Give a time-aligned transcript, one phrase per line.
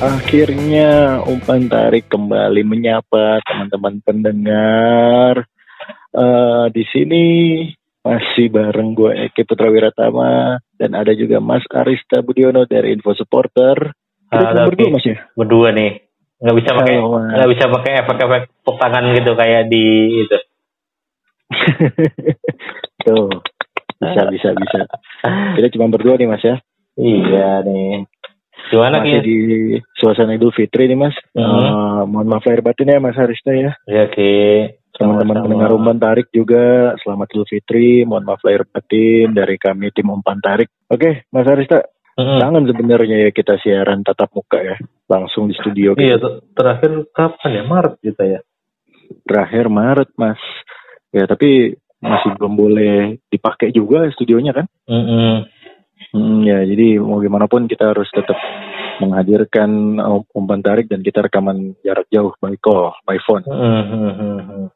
[0.00, 5.44] Akhirnya umpan tarik kembali menyapa teman-teman pendengar.
[6.16, 7.24] Eh, di sini
[8.00, 13.92] masih bareng gue Eki Putra Wiratama dan ada juga Mas Arista Budiono dari Info Supporter.
[14.32, 14.88] Halo, berdua.
[14.88, 15.20] Mas ya.
[15.36, 16.00] berdua nih
[16.40, 17.30] nggak bisa pakai Halo, Mas.
[17.36, 19.84] nggak bisa pakai efek-efek tepuk tangan gitu kayak di
[20.24, 20.38] itu
[23.04, 23.28] Tuh.
[24.00, 24.80] Bisa bisa bisa.
[25.60, 26.56] Kita cuma berdua nih Mas ya.
[26.96, 28.08] iya nih
[28.70, 29.26] gimana Masih Ki?
[29.26, 29.38] di
[29.94, 31.16] suasana Idul Fitri nih Mas.
[31.34, 31.42] Mhm.
[31.42, 33.74] Eh, mohon maaf lahir batin ya Mas Arista ya.
[33.84, 38.04] ya Ki Teman-teman pendengar umpan tarik juga selamat Idul Fitri.
[38.04, 40.68] Mohon maaf lahir batin dari kami tim umpan tarik.
[40.86, 41.80] Oke, Mas Arista,
[42.14, 42.36] Mhm.
[42.38, 44.76] kangen sebenarnya ya kita siaran tatap muka ya,
[45.08, 45.96] langsung di studio.
[45.96, 46.20] iya gitu.
[46.20, 48.40] tuh, terakhir kapan ya Maret gitu ya
[49.24, 50.38] Terakhir Maret, Mas.
[51.10, 52.94] Ya, tapi masih belum boleh
[53.26, 54.66] dipakai juga studionya kan?
[54.84, 55.02] Mhm.
[55.02, 55.36] Hmm,
[56.50, 58.36] ya, jadi mau gimana pun kita harus tetap
[58.98, 63.46] menghadirkan um, umpan tarik dan kita rekaman jarak jauh by call, by phone.
[63.46, 64.68] Mhm.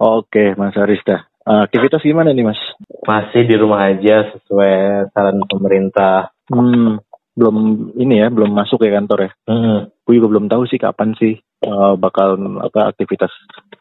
[0.00, 1.28] Oke, Mas Arista.
[1.46, 2.58] Aktivitas gimana nih, Mas?
[3.06, 4.74] masih di rumah aja sesuai
[5.14, 7.02] saran pemerintah Hmm,
[7.34, 7.56] belum
[7.98, 9.30] ini ya, belum masuk ya kantor ya.
[9.50, 9.78] Mhm.
[10.06, 11.34] Gue juga belum tahu sih kapan sih
[11.66, 13.34] uh, bakal apa aktivitas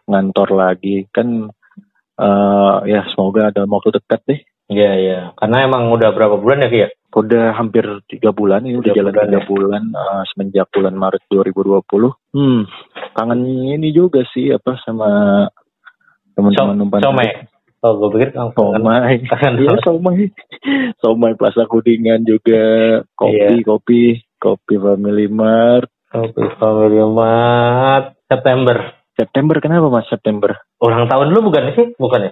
[0.10, 1.06] ngantor lagi.
[1.14, 1.54] Kan
[2.18, 4.42] uh, ya semoga dalam waktu dekat deh.
[4.68, 8.76] Iya iya karena emang udah berapa bulan ya Ki ya Udah hampir tiga bulan ini
[8.76, 9.48] udah Tiga jalan bulan tiga ya.
[9.48, 11.88] bulan uh, semenjak bulan Maret 2020.
[12.36, 12.68] Hmm,
[13.14, 15.08] kangen ini juga sih apa sama
[16.36, 17.48] teman-teman umpan somai
[17.80, 19.16] oh gue pikir langsung kan Somai.
[19.32, 20.28] kangen Iya somai.
[21.00, 22.64] Somai Plaza Kuningan juga.
[23.14, 23.64] Kopi, Iya.
[23.64, 24.02] kopi,
[24.36, 25.88] kopi Family Mart.
[26.12, 30.52] Kopi Family Mart September September kenapa Mas September?
[30.78, 32.32] ulang tahun lu bukan sih bukan ya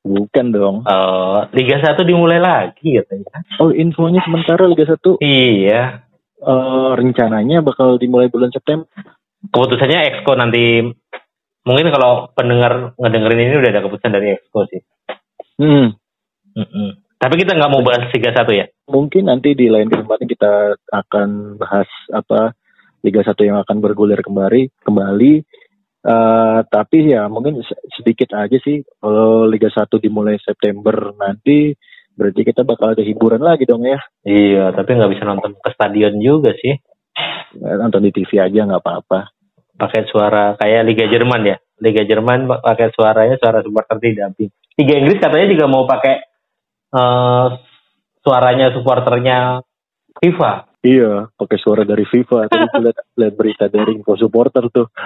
[0.00, 0.76] Bukan dong.
[0.82, 3.44] Oh, Liga 1 dimulai lagi katanya.
[3.60, 6.08] Oh, infonya sementara Liga 1 Iya.
[6.40, 8.88] eh, rencananya bakal dimulai bulan September.
[9.44, 10.80] Keputusannya Exco nanti
[11.60, 14.80] mungkin kalau pendengar ngedengerin ini udah ada keputusan dari Exco sih.
[15.60, 15.92] Hmm,
[16.56, 16.88] Mm-mm.
[17.14, 18.66] Tapi kita nggak mau bahas Liga 1 ya.
[18.88, 20.52] mungkin nanti di lain kesempatan kita
[20.88, 21.28] akan
[21.60, 22.56] bahas apa
[23.00, 25.32] Liga 1 yang akan bergulir kembali kembali.
[26.00, 31.76] Eh, tapi ya mungkin se- sedikit aja sih kalau Liga 1 dimulai September nanti
[32.16, 34.00] berarti kita bakal ada hiburan lagi dong ya.
[34.24, 36.72] Iya, tapi nggak bisa nonton ke stadion juga sih.
[37.52, 39.28] Eh, Nonton di TV aja nggak apa-apa.
[39.76, 41.56] Pakai suara kayak Liga Jerman ya.
[41.80, 44.36] Liga Jerman pakai suaranya suara supporter tidak.
[44.80, 46.14] Liga Inggris katanya juga mau pakai
[46.96, 47.46] eh,
[48.24, 49.60] suaranya supporternya
[50.16, 50.52] FIFA.
[50.80, 52.44] Iya, pakai suara dari FIFA.
[52.48, 54.88] Tadi gue liat, liat berita dari info supporter tuh.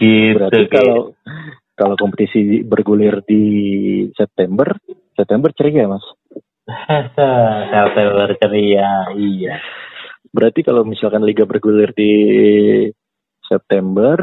[0.00, 0.36] gitu.
[0.36, 1.16] Berarti kalau
[1.74, 3.44] kalau kompetisi bergulir di
[4.12, 4.76] September,
[5.16, 6.04] September ceria mas.
[7.72, 9.56] September ceria, iya.
[10.28, 12.12] Berarti kalau misalkan liga bergulir di
[13.40, 14.20] September,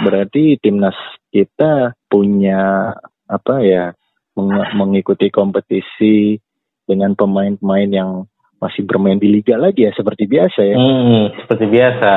[0.00, 0.96] berarti timnas
[1.28, 2.92] kita punya
[3.28, 3.92] apa ya
[4.34, 6.38] meng- mengikuti kompetisi
[6.82, 8.10] dengan pemain-pemain yang
[8.58, 10.76] masih bermain di liga lagi ya seperti biasa ya.
[10.78, 12.12] Hmm, seperti biasa.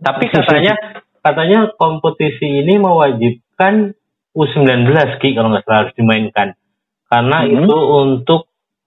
[0.00, 0.74] Tapi katanya
[1.20, 3.92] katanya kompetisi ini mewajibkan
[4.32, 4.88] U19
[5.18, 6.56] Ki kalau nggak salah harus dimainkan.
[7.04, 7.52] Karena Hmm.
[7.58, 8.40] itu untuk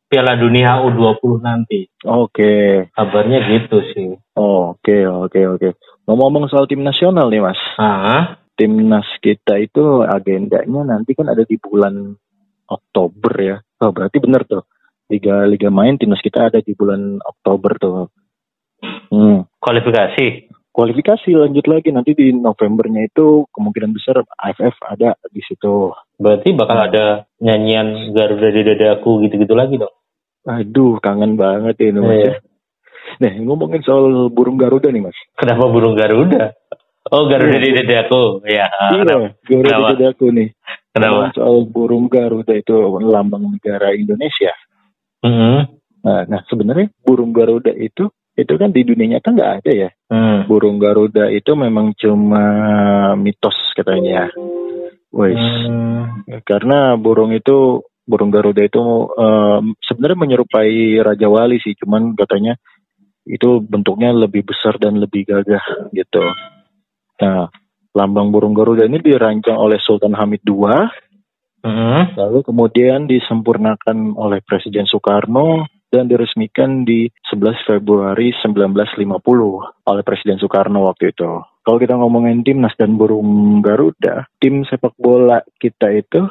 [0.07, 1.89] Piala Dunia U20 nanti.
[2.05, 4.13] Oke, Kabarnya gitu sih.
[4.33, 5.67] oke, oke, oke.
[6.05, 11.57] Ngomong-ngomong soal tim nasional nih mas, Ah, timnas kita itu agendanya nanti kan ada di
[11.57, 12.13] bulan
[12.73, 13.57] Oktober ya.
[13.83, 14.63] Oh, berarti bener tuh.
[15.11, 18.09] Liga Liga main timnas kita ada di bulan Oktober tuh.
[19.13, 19.47] Hmm.
[19.63, 20.51] kualifikasi.
[20.73, 25.93] Kualifikasi lanjut lagi nanti di Novembernya itu kemungkinan besar AFF ada di situ.
[26.17, 29.93] Berarti bakal ada nyanyian Garuda di dadaku gitu-gitu lagi dong.
[30.49, 32.09] Aduh, kangen banget ya ini mas.
[32.17, 32.25] Iya.
[32.25, 32.33] ya.
[33.21, 35.17] Nah, ngomongin soal burung Garuda nih mas.
[35.37, 36.57] Kenapa burung Garuda?
[37.13, 37.63] Oh, Garuda Iya.
[37.63, 38.23] di dadaku.
[38.49, 39.29] Ya, iya?
[39.45, 40.49] Garuda di dadaku nih.
[40.93, 41.33] Kenapa?
[41.33, 44.53] Soal burung Garuda itu lambang negara Indonesia.
[45.25, 45.57] Mhm.
[46.03, 49.89] Nah, nah sebenarnya burung Garuda itu itu kan di dunia nyata nggak ada ya.
[50.09, 50.49] Hmm.
[50.49, 52.45] Burung Garuda itu memang cuma
[53.17, 54.29] mitos katanya.
[55.13, 56.25] Wes, Hmm.
[56.41, 58.81] karena burung itu burung Garuda itu
[59.13, 62.57] em, sebenarnya menyerupai Raja Wali sih, cuman katanya
[63.23, 66.25] itu bentuknya lebih besar dan lebih gagah gitu.
[67.21, 67.47] Nah,
[67.93, 70.65] lambang burung Garuda ini dirancang oleh Sultan Hamid II,
[71.63, 72.11] Hmm.
[72.19, 80.91] lalu kemudian disempurnakan oleh Presiden Soekarno dan diresmikan di 11 Februari 1950 oleh Presiden Soekarno
[80.91, 81.31] waktu itu.
[81.63, 86.27] Kalau kita ngomongin timnas dan burung Garuda, tim sepak bola kita itu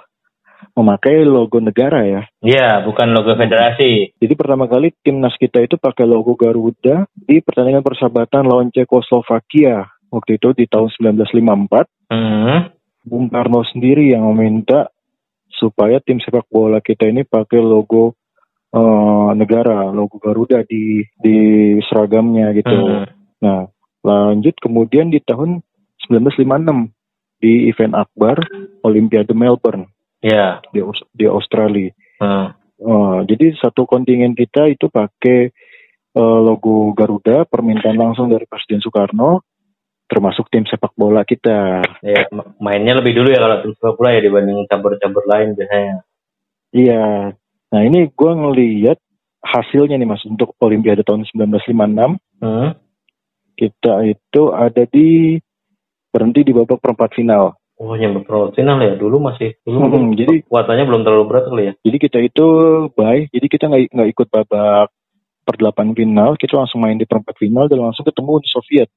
[0.76, 2.23] memakai logo negara ya.
[2.44, 4.12] Ya, bukan logo federasi.
[4.20, 9.88] Jadi pertama kali timnas kita itu pakai logo Garuda di pertandingan persahabatan lawan Cekoslovakia.
[10.12, 12.69] Waktu itu di tahun 1954, Hmm.
[13.03, 14.93] Bung Karno sendiri yang meminta
[15.49, 18.14] supaya tim sepak bola kita ini pakai logo
[18.70, 21.37] eh, negara, logo Garuda di di
[21.85, 22.73] seragamnya gitu.
[22.73, 23.05] Hmm.
[23.41, 23.61] Nah,
[24.00, 25.61] lanjut kemudian di tahun
[26.06, 26.88] 1956
[27.37, 28.38] di event akbar
[28.81, 29.91] Olimpiade Melbourne
[30.23, 30.62] Ya.
[30.70, 31.91] di Aus- di Australia.
[32.17, 32.55] Hmm.
[32.79, 35.50] Eh, jadi satu kontingen kita itu pakai
[36.12, 39.41] eh, logo Garuda, permintaan langsung dari Presiden Soekarno,
[40.06, 41.81] termasuk tim sepak bola kita.
[42.00, 45.96] Ya, ma- mainnya lebih dulu ya kalau tim sepak bola ya dibanding cabur-cabur lain biasanya.
[46.70, 47.04] Iya.
[47.72, 48.99] Nah ini gue ngeliat
[49.43, 52.75] hasilnya nih mas untuk Olimpiade tahun 1956 Hmm.
[53.52, 55.38] kita itu ada di
[56.08, 57.55] berhenti di babak perempat final.
[57.76, 61.72] Oh, yang berprofesional ya dulu masih dulu Hmm, jadi- kuotanya belum terlalu berat kali ya.
[61.82, 62.46] Jadi kita itu
[62.94, 64.87] bye, jadi kita nggak nggak ikut babak
[65.43, 68.88] perdelapan final, kita langsung main di perempat final dan langsung ketemu Uni Soviet.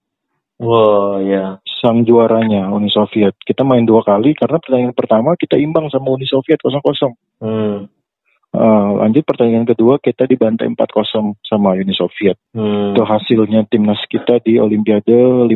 [0.56, 1.60] Wah, ya.
[1.84, 3.36] sang juaranya Uni Soviet.
[3.44, 6.82] Kita main dua kali karena pertandingan pertama kita imbang sama Uni Soviet 0-0.
[7.44, 7.86] Hmm.
[8.56, 12.40] Eh, lanjut pertandingan kedua kita dibantai 4-0 sama Uni Soviet.
[12.56, 12.96] Hmm.
[12.96, 15.52] Itu hasilnya timnas kita di Olimpiade 56.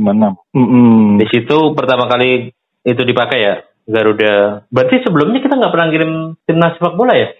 [0.53, 1.15] Mm-mm.
[1.17, 2.51] Di situ pertama kali
[2.83, 3.55] itu dipakai ya
[3.87, 4.67] Garuda.
[4.67, 6.11] Berarti sebelumnya kita nggak pernah kirim
[6.43, 7.31] timnas sepak bola ya?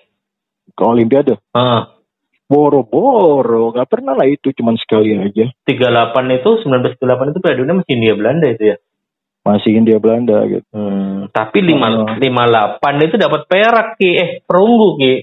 [0.73, 1.38] Ke Olimpiade.
[1.51, 1.99] Ah,
[2.50, 5.54] Boro-boro, nggak pernah lah itu, cuman sekali aja.
[5.69, 8.78] 38 itu 1938 itu Dunia masih India Belanda itu ya.
[9.46, 10.66] Masih India Belanda gitu.
[10.74, 12.10] Hmm, tapi lima Oh.
[12.18, 15.13] lima delapan itu dapat perak ki, eh perunggu ki.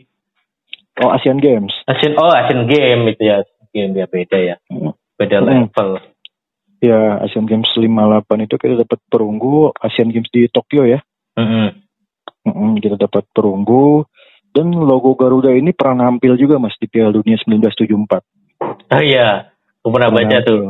[1.02, 1.74] Oh Asian Games.
[1.84, 3.42] Asian oh Asian Game itu ya,
[3.74, 4.94] game ya beda ya, Hmm.
[5.18, 5.46] beda Hmm.
[5.66, 5.90] level.
[6.78, 9.74] Ya Asian Games 58 itu kita dapat perunggu.
[9.82, 11.02] Asian Games di Tokyo ya.
[11.36, 11.74] Mm-mm.
[12.46, 14.06] Mm-mm, kita dapat perunggu
[14.56, 18.24] dan logo Garuda ini pernah nampil juga mas di Piala Dunia 1974.
[18.88, 19.52] Oh iya,
[19.84, 20.62] aku pernah baca Pernah tuh.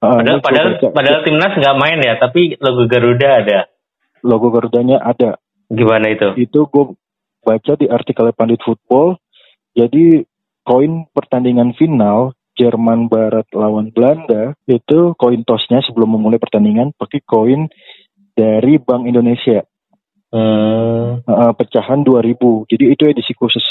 [0.00, 0.86] Ah, Padahal padahal, baca.
[0.96, 3.60] padahal timnas nggak main ya, tapi logo Garuda ada.
[4.24, 5.36] logo Garudanya ada.
[5.68, 6.36] Gimana itu?
[6.40, 6.96] Itu gue
[7.40, 9.16] baca di artikel Pandit Football.
[9.72, 10.24] Jadi
[10.64, 17.70] koin pertandingan final Jerman Barat lawan Belanda itu koin tosnya sebelum memulai pertandingan pakai koin
[18.36, 19.64] dari Bank Indonesia.
[20.30, 21.22] Hmm.
[21.26, 22.70] Uh, pecahan 2000.
[22.70, 23.66] Jadi itu edisi khusus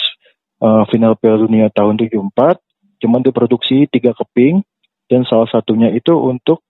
[0.60, 2.60] uh, final Piala Dunia tahun 74.
[3.00, 4.60] Cuman diproduksi tiga keping
[5.08, 6.62] dan salah satunya itu untuk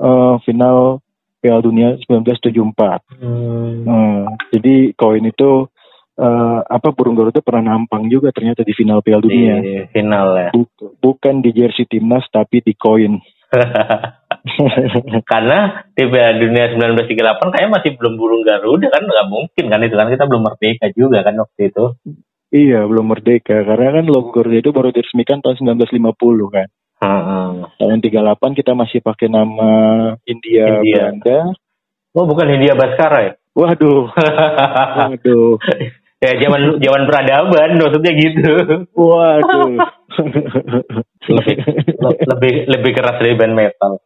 [0.00, 1.04] uh, final
[1.40, 3.20] Piala Dunia 1974.
[3.20, 3.84] Hmm.
[3.86, 5.68] Hmm, jadi koin itu
[6.18, 9.56] uh, apa burung Garuda pernah nampang juga ternyata di final Piala Di Dunia.
[9.92, 10.50] final ya.
[10.50, 13.20] Buk- bukan di jersey timnas tapi di koin.
[15.30, 19.94] Karena di Piala Dunia 1938 kayaknya masih belum burung Garuda kan nggak mungkin kan itu
[19.98, 21.84] kan kita belum merdeka juga kan waktu itu.
[22.54, 26.68] Iya, belum merdeka karena kan logo Garuda itu baru diresmikan tahun 1950 kan.
[26.96, 27.48] Heeh.
[27.76, 29.70] Tahun 38 kita masih pakai nama
[30.24, 31.12] India, India.
[31.12, 31.38] Belanda.
[32.16, 33.32] Oh bukan Hindia Baskara ya?
[33.56, 34.12] Waduh,
[35.12, 35.56] waduh,
[36.20, 38.52] ya zaman zaman peradaban maksudnya gitu.
[38.92, 39.68] waduh.
[41.36, 41.56] lebih
[42.00, 44.00] le- lebih lebih keras dari band metal.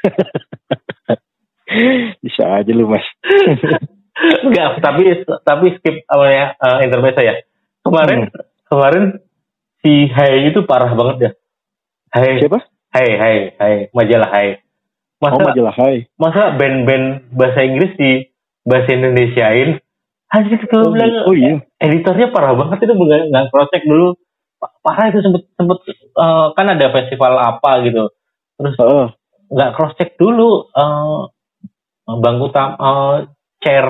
[2.24, 3.04] Bisa aja lu mas.
[4.44, 7.40] Enggak, tapi tapi skip apa ya eh, intermezzo ya.
[7.80, 8.28] Kemarin
[8.68, 9.04] kemarin
[9.80, 11.30] si Hai itu parah banget ya.
[12.10, 12.58] Hai, Siapa?
[12.90, 14.48] Hai, Hai, Hai, majalah Hai.
[15.20, 15.96] Masa Oh majalah Hai.
[16.16, 18.28] masa band-band bahasa Inggris di
[18.66, 19.78] bahasa Indonesiain?
[20.30, 21.58] Anjir kita Oh, bilang oh iya.
[21.82, 24.14] editornya parah banget itu nggak nggak cross dulu.
[24.60, 28.04] Pa- Parah itu sempet sempet eh, kan ada festival apa gitu.
[28.60, 29.06] Terus Heeh.
[29.50, 31.20] Nggak cross check dulu eh
[32.10, 33.16] bangku tam eh,
[33.62, 33.86] chair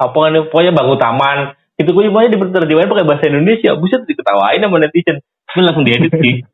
[0.00, 3.72] apa kan pokoknya bangku taman itu gue pokoknya diterjemahin pakai bahasa Indonesia?
[3.80, 5.24] Buset diketawain sama netizen.
[5.48, 6.44] Terus langsung diedit sih.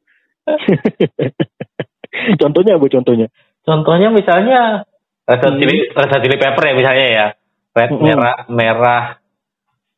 [2.41, 3.29] Contohnya apa contohnya?
[3.67, 4.87] contohnya misalnya
[5.27, 5.59] rasa Hmm.
[5.59, 7.27] chili rasa chili pepper ya misalnya ya.
[7.75, 8.07] Red Hmm.
[8.07, 9.05] merah merah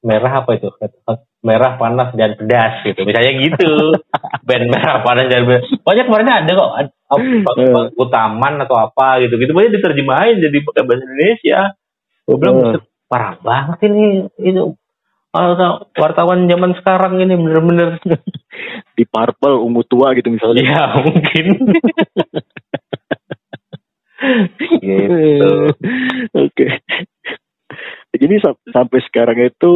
[0.01, 0.73] merah apa itu?
[0.81, 3.05] Red hot, merah panas dan pedas gitu.
[3.05, 3.93] Misalnya gitu.
[4.49, 5.69] Band merah panas dan band.
[5.85, 6.73] Banyak kemarin ada kok
[7.09, 7.87] apa, Eh.
[7.97, 11.61] utaman atau apa gitu gitu banyak diterjemahin jadi pakai bahasa Indonesia.
[12.29, 12.63] Gue bilang Eh.
[12.69, 14.77] "Buset, parah banget ini itu
[15.29, 15.53] Ah,
[16.01, 18.01] wartawan zaman sekarang ini bener-bener
[18.97, 20.65] Di Purple ungu tua gitu misalnya.
[20.65, 21.47] ya mungkin
[24.81, 25.53] gitu.
[26.33, 26.67] Oke.
[28.17, 29.75] Jadi sam- sampai sekarang itu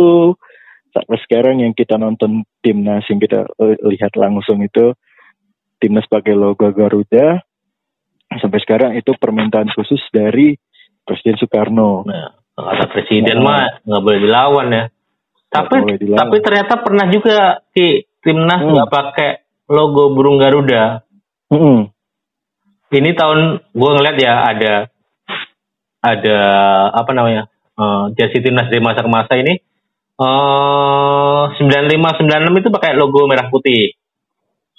[0.93, 4.97] sampai sekarang yang kita nonton timnas yang kita eh, lihat langsung itu
[5.83, 7.43] timnas pakai logo Garuda
[8.33, 10.55] sampai sekarang itu permintaan khusus dari
[11.03, 12.07] Presiden Soekarno.
[12.07, 13.51] Nah, kata presiden Oh.
[13.51, 14.85] mah nggak boleh dilawan ya.
[15.51, 16.19] Tapi dilawan.
[16.23, 17.37] tapi ternyata pernah juga
[17.75, 18.73] di timnas Hmm.
[18.73, 19.31] nggak pakai
[19.67, 21.03] logo burung Garuda.
[21.51, 21.91] Mm-mm.
[22.89, 23.41] Ini tahun
[23.73, 24.75] gue ngeliat ya ada
[26.01, 26.39] ada
[26.93, 29.59] apa namanya eh, jersey timnas dari masa ke masa ini
[30.15, 33.97] eh 95 96 itu pakai logo merah putih.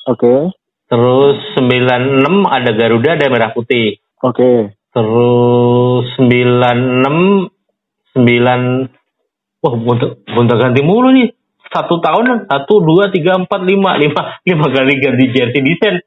[0.05, 0.55] Oke.
[0.93, 3.97] Terus 96 ada Garuda ada merah putih.
[4.21, 4.77] Oke.
[4.93, 7.49] Terus 96
[8.13, 8.93] 9
[9.63, 9.73] Wah,
[10.27, 11.31] gonta, ganti mulu nih.
[11.71, 16.03] Satu tahunan, satu, dua, tiga, empat, lima, lima, lima kali ganti jersey desain.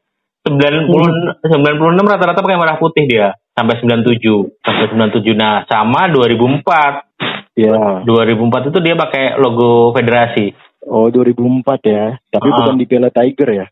[0.46, 3.34] 90, 96 rata-rata pakai merah putih dia.
[3.56, 4.62] Sampai 97.
[4.62, 5.34] Sampai 97.
[5.34, 7.02] Nah, sama 2004.
[7.58, 8.04] Ya.
[8.06, 10.52] 2004 itu dia pakai logo federasi.
[10.86, 12.14] Oh 2004 ya.
[12.30, 12.54] Tapi Ah.
[12.62, 13.66] bukan di Piala Tiger ya.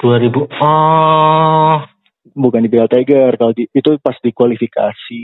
[0.00, 1.78] 2000, oh,
[2.36, 3.34] Bukan di Piala Tiger.
[3.36, 5.22] Kalau di, itu pas di kualifikasi.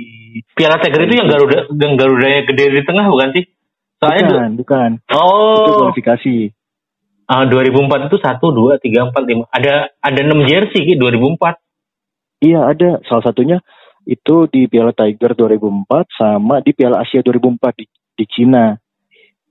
[0.57, 3.45] Piala Tiger itu yang Garuda, yang Garudanya gede di tengah bukan sih?
[3.97, 4.91] Soalnya, bukan, bukan.
[5.01, 6.35] Itu oh, kualifikasi.
[7.27, 9.51] Ah, 2004 itu 1, 2, 3, 4, 5.
[9.51, 11.59] Ada ada 6 jersey Ki, 2004.
[12.45, 12.91] Iya ada.
[13.09, 13.59] Salah satunya
[14.07, 18.77] itu di Piala Tiger 2004 sama di Piala Asia 2004 di, di Cina.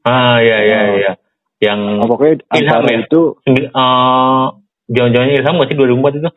[0.06, 1.14] Ah, iya iya iya.
[1.60, 3.00] Yang Oh, pokoknya antara ya?
[3.04, 4.46] itu eh
[4.90, 6.30] jangan-jangan Ilham nggak sih 2004 itu?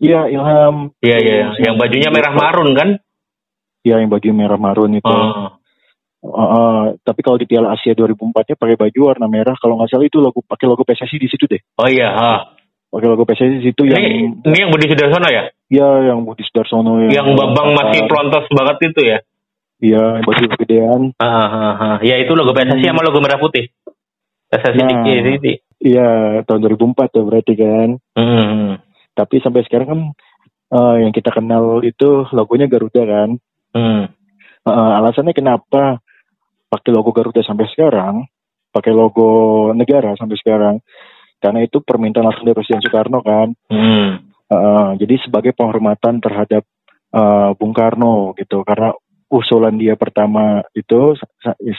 [0.00, 0.76] iya Ilham.
[1.04, 1.46] Iya iya, iya.
[1.52, 2.88] Terus yang bajunya merah marun kan?
[3.84, 5.08] Iya yang baju merah marun itu.
[5.08, 5.56] Oh.
[6.20, 9.56] Uh, uh, tapi kalau di Piala Asia 2004-nya pakai baju warna merah.
[9.56, 11.60] Kalau nggak salah itu logo pakai logo PSSI di situ deh.
[11.80, 12.40] Oh iya, ah.
[12.92, 14.04] Pakai logo PSSI di situ Ini yang
[14.44, 15.48] ini yang Budi Sudarsono ya?
[15.70, 19.18] ya yang Budi Sudarsono Yang Babang masih pelontos banget itu ya?
[19.80, 21.00] Iya, baju kegedean.
[21.16, 21.96] Ah, ah, ah, ah.
[22.04, 23.72] Ya itu logo PSSI sama logo merah putih.
[24.52, 24.88] PSSI Nah.
[24.92, 25.54] di kiri.
[25.80, 27.88] Iya, tahun 2004 tuh berarti kan.
[28.12, 28.76] Hmm.
[29.16, 30.00] Tapi sampai sekarang kan
[30.76, 33.30] eh, yang kita kenal itu logonya Garuda kan.
[33.72, 34.04] Hmm.
[34.68, 36.04] Eh, alasannya kenapa
[36.68, 38.28] pakai logo Garuda sampai sekarang,
[38.70, 40.84] pakai logo negara sampai sekarang,
[41.40, 43.48] karena itu permintaan langsung dari Presiden Soekarno kan.
[43.72, 44.30] Hmm.
[44.52, 46.62] Eh, jadi sebagai penghormatan terhadap
[47.10, 48.92] eh, Bung Karno gitu, karena
[49.32, 51.14] usulan dia pertama itu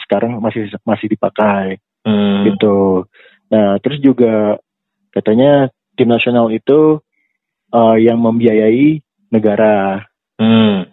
[0.08, 2.50] sekarang masih masih dipakai Hmm.
[2.50, 3.06] gitu.
[3.52, 4.56] Nah terus juga
[5.12, 7.04] katanya tim nasional itu
[7.72, 10.04] eh, yang membiayai negara.
[10.40, 10.88] Hmm.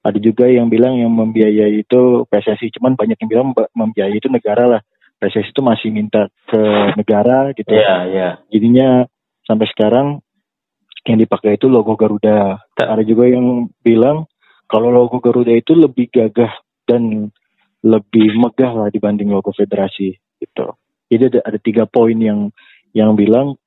[0.00, 4.32] Ada juga yang bilang yang membiayai itu PSSI, cuman banyak yang bilang mem- membiayai itu
[4.32, 4.82] negara lah.
[5.20, 6.60] PSSI itu masih minta ke
[6.96, 7.68] negara gitu.
[7.68, 8.28] Iya, iya.
[8.48, 9.04] Jadinya
[9.44, 10.24] sampai sekarang
[11.04, 12.64] yang dipakai itu logo Garuda.
[12.76, 14.24] Ada juga yang bilang
[14.64, 16.48] kalau logo Garuda itu lebih gagah
[16.88, 17.28] dan
[17.84, 20.72] lebih megah lah dibanding logo federasi gitu.
[21.10, 22.54] Jadi ada, ada tiga poin yang
[22.94, 23.58] yang bilang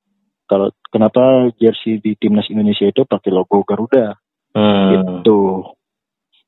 [0.47, 4.15] kalau kenapa jersey di timnas Indonesia itu pakai logo Garuda
[4.53, 4.89] Hmm.
[4.93, 5.65] gitu.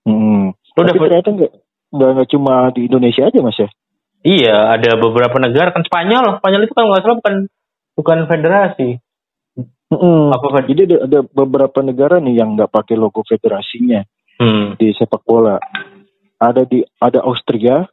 [0.05, 0.53] Hmm.
[0.77, 1.51] Udah Tapi ternyata nggak
[1.89, 3.65] nggak cuma di Indonesia aja mas ya.
[4.21, 6.37] Iya, ada beberapa negara kan Spanyol.
[6.37, 7.35] Spanyol itu kan nggak salah bukan
[7.97, 8.89] bukan federasi.
[9.89, 10.33] Mm-mm.
[10.33, 14.05] Apa fed- Jadi ada, ada beberapa negara nih yang nggak pakai logo federasinya.
[14.35, 14.75] Hmm.
[14.75, 15.55] di sepak bola.
[16.37, 17.87] Ada di ada Austria.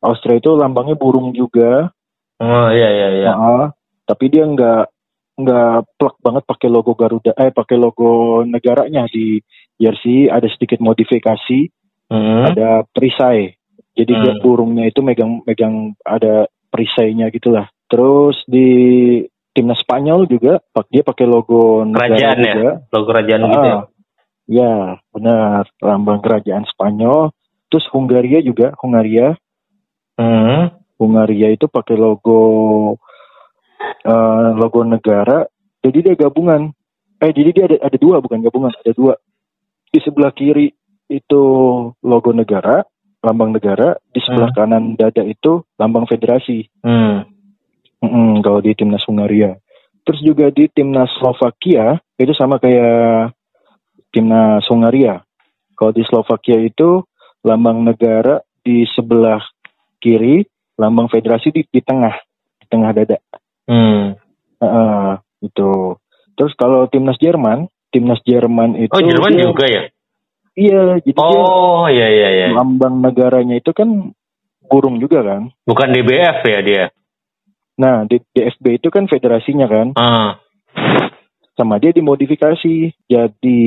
[0.00, 1.92] Austria itu lambangnya burung juga.
[2.40, 3.30] Oh iya iya iya.
[3.36, 3.64] Heeh.
[4.02, 4.90] tapi dia nggak
[5.38, 9.38] nggak plek banget pakai logo Garuda eh pakai logo negaranya di
[9.78, 11.70] jersey ada sedikit modifikasi
[12.10, 12.42] Hmm.
[12.42, 13.54] ada perisai
[13.94, 14.42] jadi dia Hmm.
[14.42, 18.66] burungnya itu megang megang ada perisainya gitulah terus di
[19.54, 22.44] timnas Spanyol juga pak dia pakai logo negara Kerajaan ya?
[22.50, 23.70] juga Logo kerajaan gitu ya.
[23.70, 23.82] Ah,
[24.50, 24.72] ya,
[25.14, 25.62] benar.
[25.78, 27.30] Lambang kerajaan Spanyol.
[27.70, 29.38] Terus Hungaria juga, Hungaria.
[30.20, 30.76] Hmm.
[31.00, 32.40] Hungaria itu pakai logo
[34.04, 35.48] eh, logo negara.
[35.80, 36.68] Jadi dia gabungan.
[37.24, 39.16] Eh, jadi dia ada ada dua bukan gabungan, ada dua.
[39.88, 40.68] Di sebelah kiri
[41.08, 41.42] itu
[42.04, 42.84] logo negara,
[43.24, 43.96] lambang negara.
[44.12, 46.68] Di sebelah kanan dada itu lambang federasi.
[46.84, 47.24] Hmm.
[48.00, 49.56] Mm-mm, kalau di timnas Hungaria.
[50.04, 53.36] Terus juga di timnas Slovakia itu sama kayak
[54.12, 55.24] timnas Hungaria.
[55.76, 57.04] Kalau di Slovakia itu
[57.44, 59.40] lambang negara di sebelah
[60.00, 60.42] kiri,
[60.74, 62.16] lambang federasi di, di tengah,
[62.56, 63.18] di tengah dada.
[63.68, 64.16] Hmm.
[64.58, 65.94] Heeh, itu.
[66.34, 69.82] Terus kalau timnas Jerman, timnas Jerman itu Oh Jerman dia- juga ya?
[70.50, 72.46] Iya, jadi dia Oh iya iya iya.
[72.50, 74.10] lambang negaranya itu kan
[74.66, 75.52] burung juga kan.
[75.62, 76.84] Bukan DBF ya dia?
[77.78, 80.36] Nah, di DFB itu kan federasinya kan, Ah.
[81.54, 83.60] sama dia dimodifikasi jadi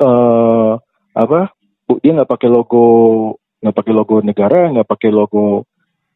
[0.00, 0.72] eh
[1.12, 1.40] apa?
[2.00, 2.86] Dia nggak pakai logo,
[3.60, 5.66] nggak pakai logo negara, nggak pakai logo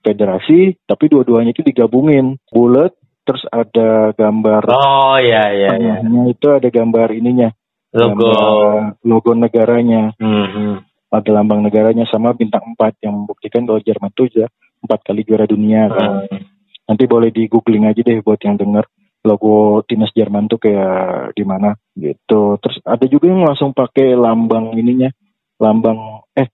[0.05, 2.93] federasi, tapi dua-duanya itu digabungin, bulat,
[3.25, 5.95] terus ada gambar Oh iya iya iya.
[6.29, 7.49] itu ada gambar ininya,
[7.97, 8.21] Logo.
[8.21, 10.85] gambar logo negaranya, Mhm.
[11.09, 14.47] ada lambang negaranya sama bintang 4 yang membuktikan kalau Jerman itu ya
[14.85, 16.29] empat kali juara dunia kan.
[16.29, 16.45] Hmm.
[16.85, 18.85] Nanti boleh di googling aja deh buat yang denger
[19.25, 22.61] logo timnas Jerman tuh kayak gimana gitu.
[22.61, 25.09] Terus ada juga yang langsung pakai lambang ininya,
[25.57, 26.53] lambang eh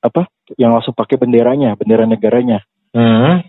[0.00, 0.24] apa?
[0.56, 2.64] Yang langsung pakai benderanya, bendera negaranya.
[2.94, 3.44] Hmm.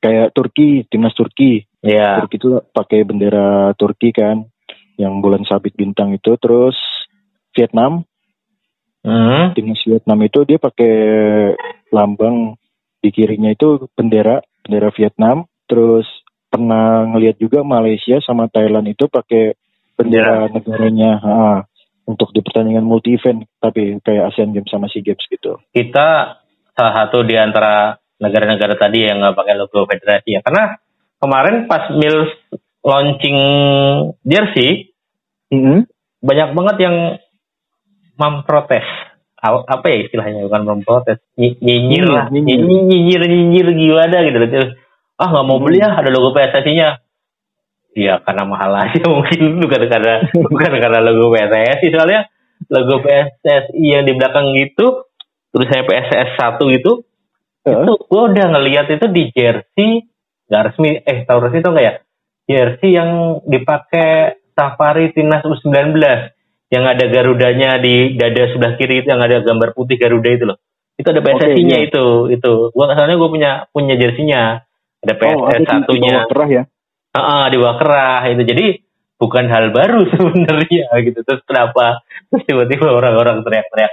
[0.00, 1.68] Kayak Turki, timnas Turki.
[1.84, 2.20] Ya.
[2.24, 4.48] Turki itu pakai bendera Turki kan,
[4.96, 6.36] yang bulan sabit bintang itu.
[6.40, 6.76] Terus
[7.52, 8.04] Vietnam,
[9.00, 9.56] Hmm.
[9.56, 10.92] timnas Vietnam itu dia pakai
[11.88, 12.60] lambang
[13.00, 16.04] di kirinya itu bendera bendera Vietnam terus
[16.52, 19.56] pernah ngelihat juga Malaysia sama Thailand itu pakai
[19.96, 21.36] bendera negaranya ha,
[22.04, 26.36] untuk di pertandingan multi event tapi kayak Asian Games sama SEA Games gitu Kita
[26.76, 30.40] salah satu di antara negara-negara tadi yang nggak pakai logo federasi ya.
[30.44, 30.76] Karena
[31.18, 32.30] kemarin pas Mills
[32.84, 33.38] launching
[34.22, 34.92] jersey
[35.50, 35.88] Mhm.
[36.22, 36.96] banyak banget yang
[38.14, 38.86] memprotes.
[39.40, 44.36] Apa ya istilahnya bukan memprotes, Ny- nyinyir lah, Nyinyir, nyinyir, nyinyir, gimana gitu.
[44.46, 44.70] Terus,
[45.20, 46.96] Ah nggak mau beli ya, ada logo PSSI-nya.
[47.92, 52.30] Iya karena mahal aja mungkin bukan karena bukan karena logo PSSI soalnya
[52.70, 55.10] logo PSSI yang di belakang gitu
[55.50, 57.02] tulisannya PSS 1 itu
[57.62, 57.82] Heeh.
[57.84, 60.08] itu gue udah ngeliat itu di jersey
[60.48, 61.94] nggak resmi eh tahu resmi tuh nggak ya?
[62.44, 63.10] Jersey yang
[63.46, 64.10] dipakai
[64.50, 65.94] safari timnas U19
[66.70, 70.58] yang ada garudanya di dada sebelah kiri itu yang ada gambar putih garuda itu loh.
[70.94, 71.86] Itu ada PSSI-nya iya.
[71.86, 72.52] itu itu.
[72.70, 74.66] Gua soalnya gue punya punya jersey-nya.
[75.00, 76.12] Ada Oh, PSS di- di satunya.
[76.12, 76.62] bawah kerah ya?
[77.10, 78.42] Heeh, di bawah kerah itu.
[78.44, 78.66] Jadi
[79.16, 81.18] bukan hal baru sebenarnya gitu.
[81.22, 82.02] Terus kenapa?
[82.28, 83.92] Terus tiba-tiba orang-orang teriak-teriak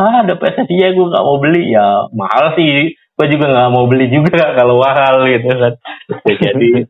[0.00, 3.84] ah ada PSSI ya gue nggak mau beli ya mahal sih gue juga nggak mau
[3.84, 5.74] beli juga kalau mahal gitu kan
[6.48, 6.88] jadi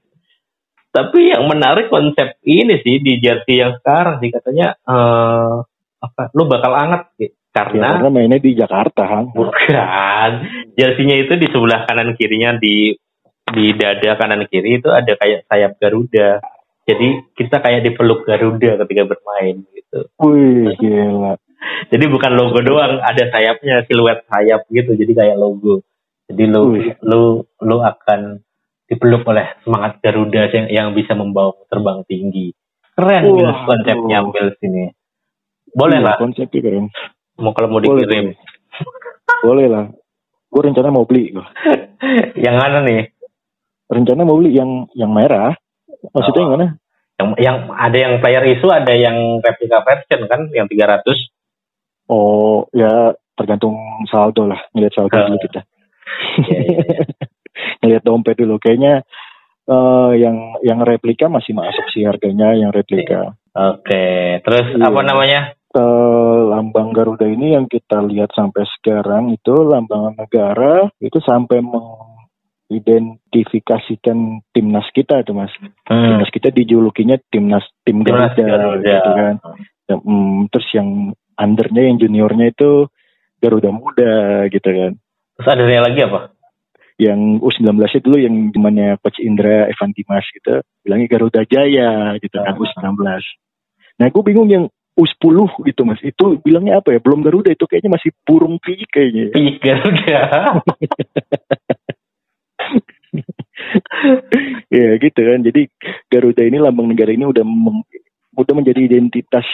[0.92, 5.56] tapi yang menarik konsep ini sih di jersey yang sekarang sih katanya eh
[6.02, 7.34] apa lu bakal anget gitu.
[7.52, 10.30] Ya, karena karena mainnya di Jakarta kan Bukan.
[10.72, 12.96] Jersinya itu di sebelah kanan kirinya di
[13.52, 16.40] di dada kanan kiri itu ada kayak sayap Garuda.
[16.88, 20.08] Jadi kita kayak dipeluk Garuda ketika bermain gitu.
[20.24, 21.36] wih gila
[21.88, 24.94] Jadi bukan logo doang, ada sayapnya, siluet sayap gitu.
[24.94, 25.82] Jadi kayak logo.
[26.26, 26.62] Jadi lu
[27.02, 27.22] lu
[27.60, 28.40] lu akan
[28.86, 32.52] dipeluk oleh semangat Garuda yang yang bisa membawa terbang tinggi.
[32.92, 34.32] Keren Wah, Mills konsepnya aduh.
[34.32, 34.84] Mills ini.
[35.72, 36.86] Boleh Iya, lah, konsepnya keren
[37.40, 38.36] mau kalau mau Boleh, dikirim.
[39.40, 39.84] boleh lah
[40.52, 41.32] gue rencana mau beli.
[42.44, 43.02] Yang mana nih?
[43.88, 45.52] rencana mau beli yang yang merah
[46.12, 46.44] maksudnya Oh.
[46.44, 46.66] yang mana
[47.16, 51.04] yang yang ada yang player isu ada yang replika version kan yang 300
[52.12, 53.72] Oh ya tergantung
[54.12, 55.24] saldo lah ngeliat saldo Ah.
[55.32, 55.64] dulu kita
[56.44, 57.04] Iya, iya, iya.
[57.80, 59.00] ngeliat dompet dulu kayaknya
[59.64, 64.04] eh, yang yang replika masih masuk sih harganya yang replika oke
[64.44, 64.92] terus Iya.
[64.92, 71.16] apa namanya Eh, lambang Garuda ini yang kita lihat sampai sekarang itu lambang negara itu
[71.24, 75.72] sampai mengidentifikasikan timnas kita tuh mas hmm.
[75.88, 78.84] timnas kita dijulukinya timnas tim Timnas Garuda, Garuda.
[78.84, 79.40] gitu kan
[79.88, 80.88] Ya, mm, terus yang
[81.38, 82.88] undernya yang juniornya itu
[83.42, 84.92] Garuda Muda gitu kan.
[85.42, 86.20] Terus yang lagi apa?
[87.00, 90.62] Yang U19 nya dulu yang zamannya Coach Indra Evan Dimas gitu.
[90.86, 93.00] Bilangnya Garuda Jaya gitu kan U19
[94.00, 95.36] nah gue bingung yang U10
[95.72, 96.00] gitu mas.
[96.04, 97.00] Itu bilangnya apa ya?
[97.00, 99.24] Belum Garuda itu kayaknya masih burung piyik kayaknya.
[99.28, 99.32] Ya.
[99.32, 100.20] Piyik Garuda.
[104.72, 105.44] Ya gitu kan.
[105.44, 105.68] Jadi
[106.08, 107.84] Garuda ini lambang negara ini udah mem-
[108.36, 109.44] udah menjadi identitas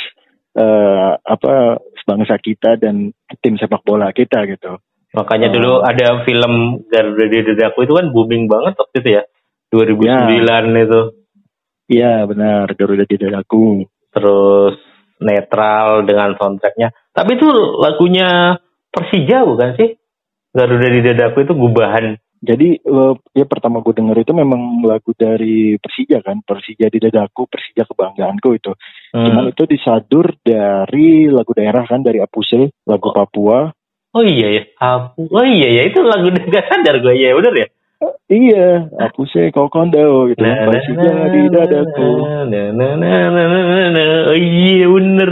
[0.57, 3.13] eh, apa bangsa kita dan
[3.45, 4.81] tim sepak bola kita gitu.
[5.13, 5.55] Makanya Oh.
[5.57, 9.23] dulu ada film Garuda di Dadaku itu kan booming banget waktu itu ya
[9.69, 10.05] 2009
[10.77, 10.85] Ya.
[10.85, 11.01] itu.
[11.89, 14.77] Iya benar Garuda di dadaku terus
[15.21, 16.93] netral dengan soundtracknya.
[17.13, 17.49] Tapi itu
[17.81, 19.97] lagunya Persija bukan sih?
[20.53, 25.75] Garuda di Dadaku itu gubahan Jadi eh, ya pertama gue denger itu memang lagu dari
[25.75, 28.73] Persija kan, Persija di dadaku, Persija kebanggaanku itu.
[29.11, 29.53] Cuman Hmm.
[29.53, 33.75] itu disadur dari lagu daerah kan dari Apusel, lagu Papua.
[34.15, 35.27] Oh iya ya, Apu.
[35.29, 37.69] Oh iya ya, itu lagu gak sadar gue ya, bener ya.
[38.31, 40.39] Iya, hapusnya kokondo gitu.
[40.39, 42.11] Nah, Persija di dadaku.
[42.23, 44.13] nah, nah, nah, nah, nah, nah, nah.
[44.31, 45.31] Oh iya bener.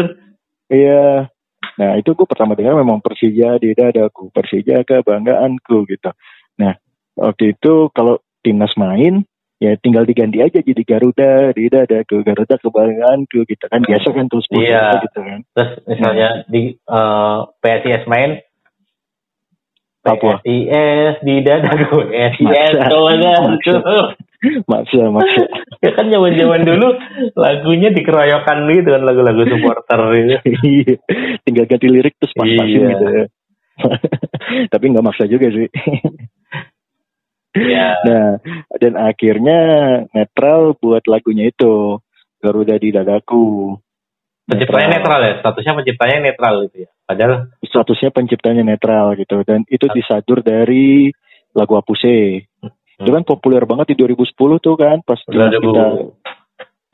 [0.66, 1.31] Iya.
[1.77, 6.11] Nah itu gue pertama dengar memang Persija di dadaku, Persija kebanggaanku gitu.
[6.59, 6.75] Nah
[7.16, 9.24] waktu itu kalau timnas main
[9.57, 14.44] ya tinggal diganti aja jadi Garuda di dadaku, Garuda kebanggaanku gitu kan biasa kan terus
[14.52, 15.00] Iya.
[15.00, 15.40] gitu kan.
[15.50, 18.44] Terus misalnya di eh, PSIS main
[20.07, 20.38] Apa?
[20.44, 22.85] PSIS di dadaku, PSIS Maksa.
[22.87, 23.74] kebanggaanku.
[24.68, 25.42] Maksa maksa.
[25.83, 26.88] ya kan zaman zaman dulu
[27.35, 30.37] lagunya dikeroyokan gitu kan lagu-lagu supporter itu.
[30.62, 30.94] Iya.
[31.42, 32.88] tinggal ganti lirik terus pas-pasin Iya.
[32.92, 33.07] gitu.
[34.72, 35.66] Tapi nggak maksa juga sih.
[37.57, 37.88] Iya.
[38.05, 38.29] Nah,
[38.77, 39.59] dan akhirnya
[40.12, 41.99] netral buat lagunya itu
[42.40, 43.75] Garuda di dadaku.
[44.47, 46.90] Penciptanya netral ya, statusnya penciptanya netral gitu ya.
[47.03, 51.11] Padahal Statusnya penciptanya netral gitu dan itu disadur dari
[51.51, 52.47] lagu Apuse.
[52.97, 55.61] Itu kan populer banget di 2010 tuh kan pas timnas 2000.
[55.61, 55.87] kita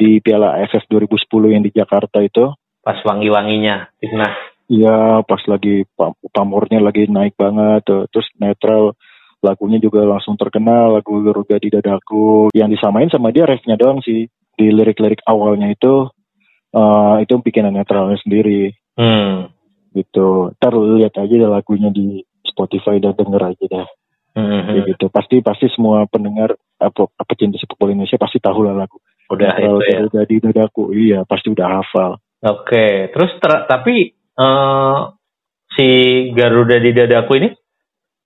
[0.00, 2.50] di Piala AFF 2010 yang di Jakarta itu.
[2.82, 4.34] pas wangi-wanginya timnas.
[4.66, 8.10] Iya, pas lagi pam- pamornya lagi naik banget tuh.
[8.10, 8.98] Terus netral
[9.42, 12.54] lagunya juga langsung terkenal lagu Garuda di dadaku.
[12.54, 14.30] Yang disamain sama dia refnya doang sih.
[14.54, 16.08] Di lirik-lirik awalnya itu
[16.72, 19.48] eh itu bikinan netralnya sendiri Hmm.
[19.92, 20.52] gitu.
[20.56, 23.88] Ntar lihat aja deh lagunya di Spotify dan denger aja dah.
[24.32, 24.64] Hmm.
[24.68, 25.04] Kayak gitu.
[25.12, 28.96] Pasti pasti semua pendengar apa apa cinta sepak bola Indonesia pasti tahu lah lagu.
[29.32, 29.96] Udah Netral itu ya.
[29.96, 30.82] Garuda di dadaku.
[30.92, 32.10] Iya, pasti udah hafal.
[32.42, 34.98] Oke, terus ter- tapi eh,
[35.72, 35.88] si
[36.36, 37.48] Garuda di dadaku ini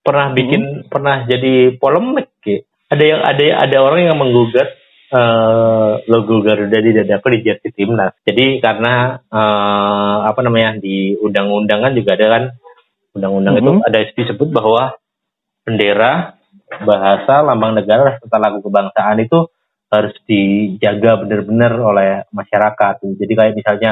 [0.07, 2.63] pernah bikin pernah jadi polemik Ki.
[2.87, 4.71] Ada yang ada ada orang yang menggugat
[5.11, 8.15] eh, logo Garuda di dadaku di jersey timnas.
[8.23, 12.43] Jadi karena eh, apa namanya di undang-undangan juga ada kan
[13.11, 13.83] undang-undang itu Mhm.
[13.83, 14.95] ada disebut bahwa
[15.67, 16.39] bendera,
[16.87, 19.51] bahasa, lambang negara serta lagu kebangsaan itu
[19.91, 23.03] harus dijaga benar-benar oleh masyarakat.
[23.03, 23.91] Jadi kayak misalnya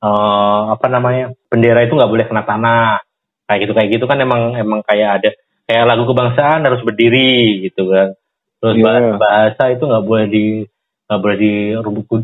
[0.00, 3.04] eh, apa namanya bendera itu nggak boleh kena tanah,
[3.44, 5.30] kayak gitu kayak gitu kan emang emang kayak ada
[5.70, 8.18] kayak lagu kebangsaan harus berdiri gitu kan.
[8.58, 9.14] Terus Iya.
[9.14, 10.66] bahasa, itu nggak boleh di
[11.06, 11.52] nggak boleh di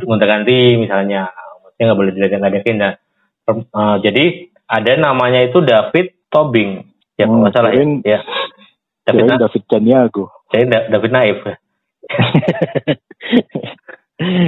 [0.03, 1.31] gonta ganti misalnya,
[1.63, 2.77] maksudnya nggak boleh diledek-ledekin.
[2.79, 2.93] Nah,
[3.47, 4.25] per- eh, jadi
[4.67, 6.83] ada namanya itu David Tobing,
[7.15, 7.75] ya kalau Hmm, nggak salah ya.
[7.79, 8.19] kirain- ya.
[9.07, 10.25] David, Na- David Caniago.
[10.51, 11.39] saya Da- David Naif.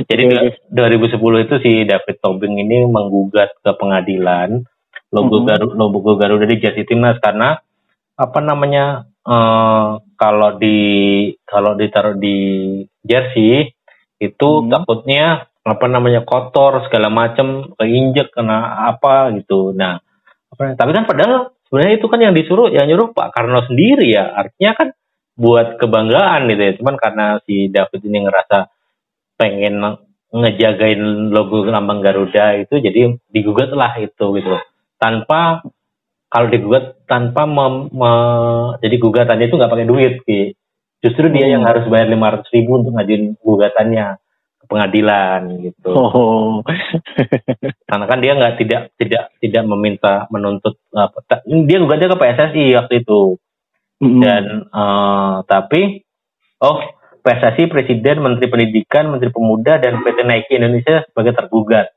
[0.08, 0.32] Jadi Oke,
[0.72, 4.64] dua- 2010 itu si David Tobing ini menggugat ke pengadilan
[5.12, 5.46] logo Mhm.
[5.46, 7.60] Garu logo Garuda di jersey timnas karena
[8.18, 10.78] apa namanya eh, kalau di
[11.46, 12.36] kalau ditaruh di
[13.06, 13.70] jersey
[14.18, 14.68] itu Mhm.
[14.74, 19.70] takutnya apa namanya kotor segala macam keinjek kena apa gitu.
[19.76, 20.00] Nah,
[20.50, 24.32] apa, tapi kan padahal sebenarnya itu kan yang disuruh yang nyuruh Pak Karno sendiri ya.
[24.32, 24.88] Artinya kan
[25.38, 26.72] buat kebanggaan gitu ya.
[26.80, 28.58] Cuman karena si David ini ngerasa
[29.38, 29.76] pengen
[30.34, 34.60] ngejagain logo lambang Garuda itu jadi digugat lah itu gitu
[35.00, 35.62] tanpa
[36.28, 40.52] kalau digugat tanpa mem- me- jadi gugatannya itu nggak pakai duit Ki.
[40.98, 41.52] justru dia Hmm.
[41.58, 44.18] yang harus bayar 500 ribu untuk ngajuin gugatannya
[44.58, 46.60] ke pengadilan gitu Oh.
[47.84, 52.64] karena kan dia nggak tidak tidak tidak meminta menuntut apa ta- dia gugatnya ke PSSI
[52.74, 53.38] waktu itu
[53.98, 54.20] Mm-mm.
[54.20, 56.02] dan eh, tapi
[56.60, 56.78] oh
[57.18, 61.94] PSSI Presiden Menteri Pendidikan Menteri Pemuda dan PT Nike Indonesia sebagai tergugat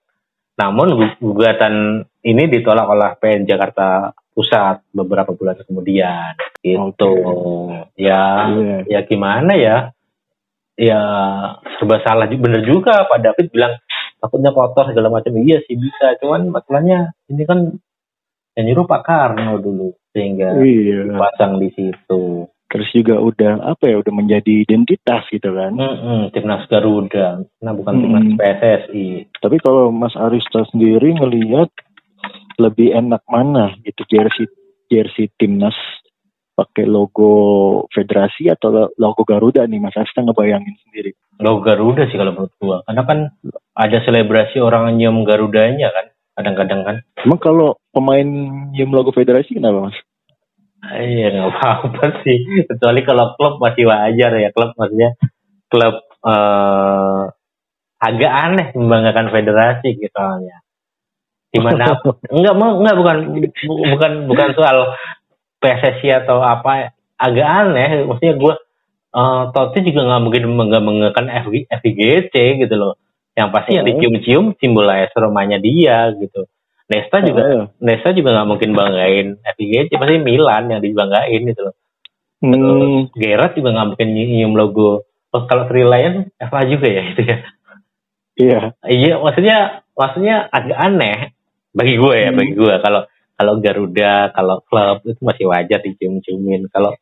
[0.54, 1.74] namun gu- gugatan
[2.22, 6.34] ini ditolak oleh PN Jakarta Pusat beberapa bulan kemudian.
[6.64, 7.12] Itu
[8.00, 8.78] ya Iya.
[8.88, 9.78] ya gimana ya?
[10.80, 11.02] Ya
[11.78, 13.76] serba salah bener juga Pak David bilang
[14.18, 15.36] takutnya kotor segala macam.
[15.36, 16.16] Iya sih bisa.
[16.24, 17.76] Cuman masalahnya ini kan
[18.56, 21.16] yang nyuruh Pak Karno dulu sehingga Iya.
[21.20, 22.48] pasang di situ.
[22.72, 25.76] Terus juga udah apa ya udah menjadi identitas gitu kan.
[25.76, 27.44] Mm-mm, timnas Garuda.
[27.60, 28.04] Nah bukan Mm-mm.
[28.08, 29.08] timnas PSSI
[29.44, 31.68] Tapi kalau Mas Arista sendiri ngelihat
[32.60, 34.48] lebih enak mana gitu jersey
[34.88, 35.76] jersey timnas
[36.52, 37.32] pakai logo
[37.90, 41.16] federasi atau lo- logo Garuda nih Mas Arista ngebayangin sendiri.
[41.40, 43.20] logo Garuda sih kalau menurut gua karena kan
[43.74, 46.06] ada selebrasi orang nyium Garudanya kan
[46.38, 48.28] kadang-kadang kan Emang kalau pemain
[48.76, 49.98] nyium logo federasi kenapa Mas?
[50.82, 55.14] Iya nggak apa-apa sih kecuali kalau klub masih wajar ya klub maksudnya
[55.70, 57.24] klub eh
[58.02, 60.58] agak aneh membanggakan federasi gitu soalnya
[61.52, 62.00] di mana
[62.36, 64.96] enggak mau enggak bukan bu- bukan bukan soal
[65.62, 68.08] PSSI atau apa agak aneh.
[68.08, 68.54] Maksudnya gue
[69.12, 72.36] eh Totti juga nggak mungkin membanggakan FG, FIGC
[72.66, 72.96] gitu loh.
[73.36, 76.48] Yang pasti yang dicium-cium simbol AS Romanya dia gitu.
[76.92, 81.76] Nesta juga Oh, Nesta juga nggak mungkin banggain FIGC pasti Milan yang dibanggain gitu loh.
[82.42, 85.06] Hmm, Gerard juga nggak mungkin nyium logo.
[85.32, 87.38] Oh, kalau Three Lion FA juga ya itu ya.
[88.36, 88.60] iya.
[88.84, 89.58] Iya, maksudnya
[89.96, 91.18] maksudnya agak aneh
[91.72, 92.40] bagi gue ya, Hmm.
[92.40, 93.02] bagi gue kalau
[93.36, 96.70] kalau Garuda, kalau klub itu masih wajar dicium-ciumin.
[96.70, 96.94] Kalau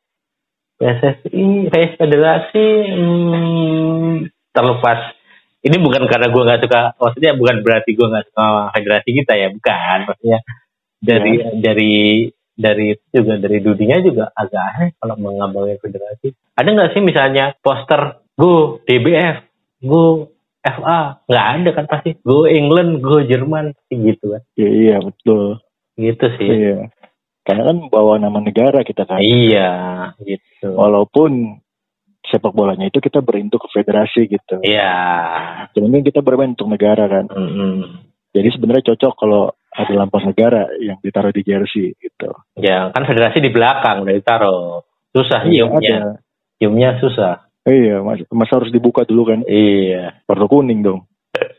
[0.80, 5.20] PSSI, PS Federasi hmm, terlepas
[5.60, 9.48] ini bukan karena gue nggak suka, maksudnya bukan berarti gue nggak suka federasi kita ya,
[9.52, 9.98] bukan.
[10.08, 10.40] Maksudnya
[11.04, 11.96] dari dari
[12.56, 16.32] dari juga dari dunia juga agak aneh kalau mengabaikan federasi.
[16.56, 19.44] Ada nggak sih misalnya poster go DBF,
[19.84, 25.60] go FA nggak ada kan pasti go England go Jerman gitu kan Iya, iya betul.
[25.96, 26.78] gitu sih Iya.
[27.40, 29.18] Karena kan bawa nama negara kita kan.
[29.20, 29.72] iya
[30.22, 31.58] gitu Walaupun
[32.22, 34.62] sepak bolanya itu kita berintuk ke federasi gitu.
[34.62, 34.94] iya
[35.74, 37.26] Cuman kan kita bermain untuk negara kan.
[37.26, 38.06] Mm-mm.
[38.30, 42.30] Jadi sebenarnya cocok kalau ada lambang negara yang ditaruh di jersey gitu.
[42.58, 46.14] ya kan federasi di belakang udah ditaruh susah Iya, nyiumnya ada.
[46.60, 49.46] nyiumnya susah Iya, mas, mas harus dibuka dulu kan.
[49.46, 51.06] iya Kartu kuning dong.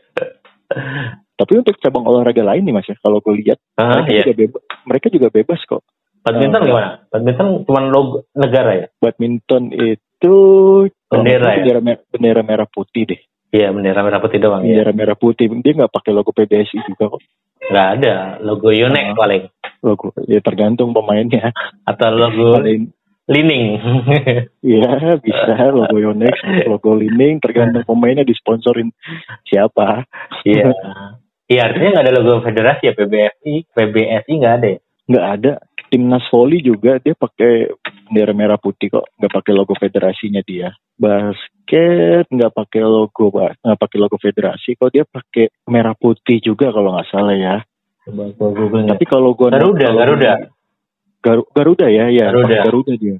[1.33, 4.21] Tapi untuk cabang olahraga lain nih mas ya, kalau gue lihat Hah, mereka, iya.
[4.21, 5.81] juga bebas, mereka juga bebas kok.
[6.21, 10.35] badminton Eh, gimana badminton cuma logo negara ya Badminton itu
[11.09, 11.55] Bendera ya?
[11.57, 13.17] bendera, mer- bendera merah putih deh.
[13.49, 15.49] iya bendera merah putih doang ya Bendera merah putih.
[15.49, 17.21] Dia nggak pakai logo PBSI juga kok.
[17.61, 19.17] nggak ada logo Yonex Oh.
[19.17, 19.43] paling
[19.81, 21.49] Logo ya tergantung pemainnya.
[21.83, 22.85] atau logo Paling
[23.31, 23.79] Lining
[24.75, 26.35] Iya bisa logo Yonex,
[26.67, 28.91] logo Lining tergantung pemainnya disponsorin
[29.47, 30.03] siapa.
[30.43, 30.69] iya
[31.51, 34.79] iya artinya nggak ada logo federasi ya PBSI PBSI nggak ada ya
[35.11, 35.53] Nggak ada.
[35.91, 37.67] Timnas volley juga dia pakai
[38.07, 40.71] bendera merah putih kok, nggak pakai logo federasinya dia.
[40.95, 43.59] Basket nggak pakai logo, Pak.
[43.59, 47.55] nggak pakai logo federasi kok dia pakai merah putih juga kalau nggak salah ya.
[48.07, 50.33] coba gua google Tapi kalau gua Garuda, Garuda.
[51.21, 52.45] Garu- Garuda ya, ya, Garuda.
[52.49, 53.17] pakai Garuda dia.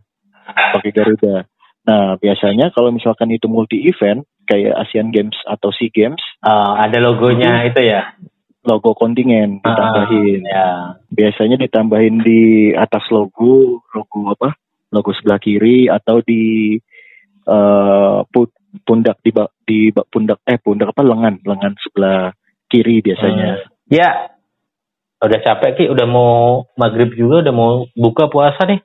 [0.73, 1.35] Pakai Garuda.
[1.81, 6.97] Nah, biasanya kalau misalkan itu multi event kayak Asian Games atau SEA Games, Ah, ada
[7.01, 8.13] logonya itu ya
[8.61, 10.41] logo kontingen ditambahin.
[10.45, 10.67] Ah, ya
[11.09, 12.41] Biasanya ditambahin di
[12.73, 14.53] atas logo, logo apa?
[14.93, 16.77] Logo sebelah kiri atau di
[18.27, 18.53] pu-
[18.85, 19.31] pundak di
[19.65, 22.31] di pundak eh pundak apa lengan, lengan sebelah
[22.69, 23.57] kiri biasanya.
[23.89, 24.09] ya
[25.21, 25.85] udah capek ki.
[25.93, 28.81] Udah mau maghrib juga udah mau buka puasa nih.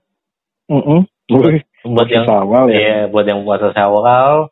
[0.71, 1.07] Mm-mm.
[1.31, 2.79] Wih, buat yang sama ya.
[2.79, 4.51] ya buat yang puasa sawal.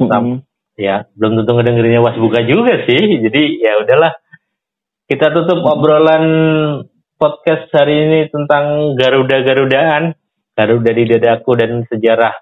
[0.00, 0.44] Mm-mm.
[0.72, 3.22] ya belum tentu ngedengerinnya was buka juga sih.
[3.22, 4.12] Jadi ya udahlah.
[5.06, 6.24] Kita tutup obrolan
[7.20, 10.16] podcast hari ini tentang Garuda Garudaan
[10.56, 12.32] Garuda di dadaku dan sejarah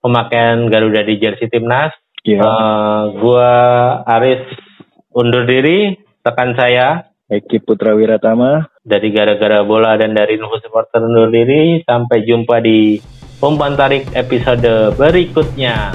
[0.00, 1.92] pemakaian Garuda di jersey timnas.
[2.20, 3.50] Ya, Eh, gua
[4.04, 4.44] Aris
[5.16, 8.66] undur diri rekan saya Eki Putra Wiratama.
[8.80, 12.96] dari gara-gara bola dan dari Nuhu Supporter undur diri sampai jumpa di
[13.38, 13.76] umpan
[14.16, 15.92] episode berikutnya